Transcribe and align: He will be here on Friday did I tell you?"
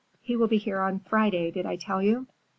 He 0.19 0.35
will 0.35 0.47
be 0.47 0.57
here 0.57 0.79
on 0.79 1.01
Friday 1.01 1.51
did 1.51 1.67
I 1.67 1.75
tell 1.75 2.01
you?" 2.01 2.25